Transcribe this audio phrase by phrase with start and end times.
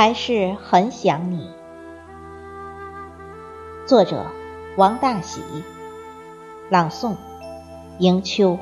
[0.00, 1.50] 还是很想你。
[3.86, 4.24] 作者：
[4.78, 5.42] 王大喜，
[6.70, 7.16] 朗诵：
[7.98, 8.58] 迎秋。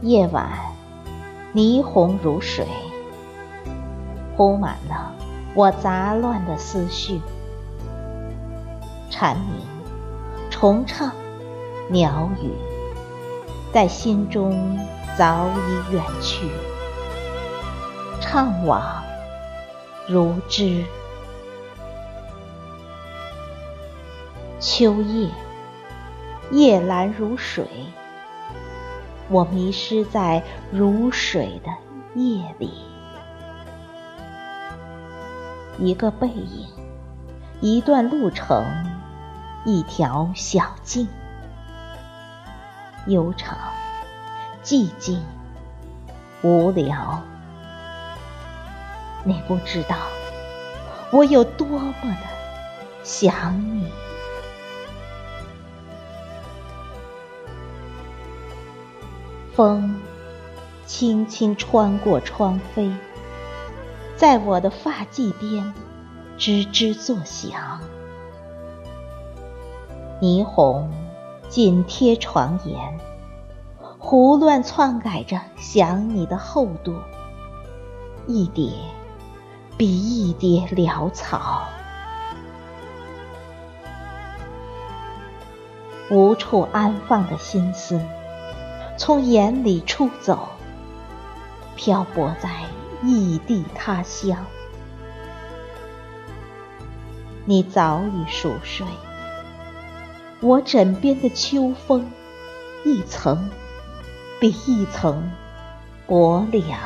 [0.00, 0.71] 夜晚，
[1.54, 2.66] 霓虹如水，
[4.36, 5.14] 铺满了
[5.54, 7.20] 我杂乱的思绪。
[9.10, 9.60] 蝉鸣、
[10.48, 11.12] 虫唱、
[11.90, 12.50] 鸟语，
[13.70, 14.78] 在心中
[15.18, 16.48] 早已远去，
[18.22, 18.80] 怅惘
[20.08, 20.82] 如织。
[24.58, 25.28] 秋夜，
[26.50, 27.66] 夜蓝如水。
[29.32, 32.70] 我迷失在如水的夜里，
[35.78, 36.68] 一个背影，
[37.62, 38.62] 一段路程，
[39.64, 41.08] 一条小径，
[43.06, 43.56] 悠长、
[44.62, 45.24] 寂静、
[46.42, 47.22] 无聊。
[49.24, 49.96] 你不知道
[51.10, 52.26] 我有多么的
[53.02, 53.90] 想你。
[59.54, 60.00] 风
[60.86, 62.90] 轻轻穿过窗扉，
[64.16, 65.74] 在我的发髻边
[66.38, 67.80] 吱吱作响。
[70.22, 70.90] 霓虹
[71.50, 72.98] 紧贴床沿，
[73.98, 76.94] 胡乱篡改着想你的厚度，
[78.26, 78.72] 一叠
[79.76, 81.64] 比一叠潦草，
[86.10, 88.00] 无处安放的心思。
[89.04, 90.48] 从眼里出走，
[91.74, 92.48] 漂泊在
[93.02, 94.46] 异地他乡。
[97.44, 98.86] 你早已熟睡，
[100.40, 102.08] 我枕边的秋风，
[102.84, 103.50] 一层
[104.38, 105.32] 比一层
[106.06, 106.78] 薄凉，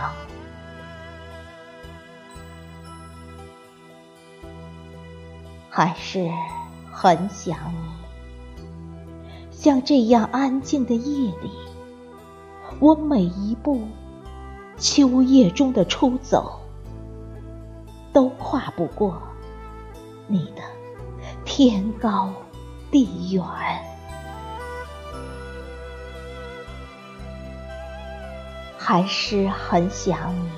[5.69, 6.31] 还是
[6.91, 8.81] 很想你。
[9.50, 11.50] 像这样安静的夜里。
[12.78, 13.81] 我每一步
[14.76, 16.60] 秋夜中的出走，
[18.12, 19.20] 都跨不过
[20.26, 20.62] 你的
[21.44, 22.31] 天高
[22.91, 23.42] 地远。
[28.76, 30.50] 还是很想你，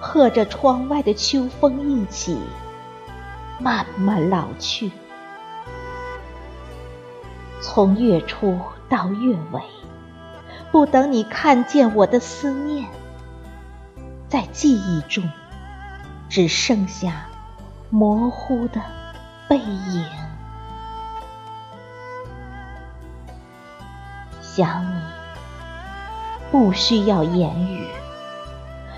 [0.00, 2.38] 和着窗外的秋风一起
[3.60, 4.90] 慢慢老去，
[7.60, 9.77] 从月初到月尾。
[10.70, 12.86] 不等你看见我的思念，
[14.28, 15.24] 在记忆中
[16.28, 17.26] 只剩下
[17.90, 18.80] 模糊的
[19.48, 20.04] 背影。
[24.42, 25.00] 想你
[26.50, 27.86] 不需要言语，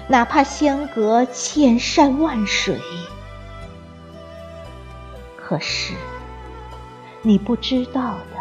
[0.09, 2.81] 哪怕相隔千山万水。
[5.37, 5.95] 可是
[7.23, 8.41] 你不知道的，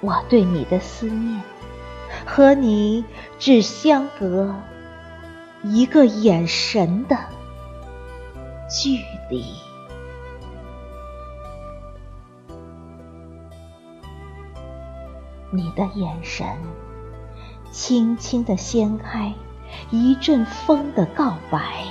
[0.00, 1.42] 我对你的思念。
[2.26, 3.04] 和你
[3.38, 4.54] 只相隔
[5.62, 7.16] 一个眼神的
[8.68, 8.98] 距
[9.30, 9.44] 离，
[15.50, 16.46] 你的眼神
[17.70, 19.32] 轻轻地掀开
[19.90, 21.84] 一阵风的告白，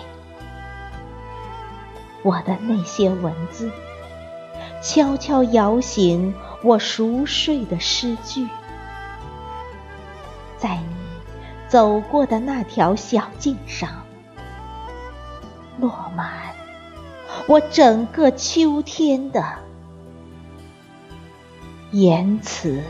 [2.24, 3.72] 我的那些文字
[4.82, 6.34] 悄悄摇醒
[6.64, 8.48] 我熟睡的诗句。
[10.64, 10.96] 在你
[11.68, 13.90] 走过的那条小径上，
[15.78, 16.56] 落满
[17.48, 19.44] 我整个秋天的
[21.92, 22.82] 言辞。